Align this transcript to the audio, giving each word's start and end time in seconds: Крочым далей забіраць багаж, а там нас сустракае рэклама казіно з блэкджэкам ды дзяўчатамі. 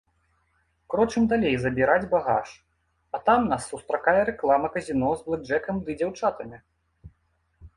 Крочым 0.91 1.23
далей 1.33 1.55
забіраць 1.65 2.07
багаж, 2.13 2.49
а 3.17 3.19
там 3.27 3.45
нас 3.51 3.67
сустракае 3.75 4.17
рэклама 4.31 4.67
казіно 4.79 5.13
з 5.21 5.25
блэкджэкам 5.29 5.75
ды 5.85 5.91
дзяўчатамі. 6.01 6.57